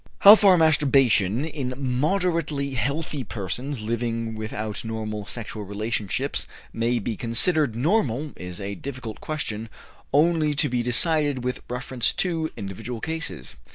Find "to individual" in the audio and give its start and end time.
12.13-12.99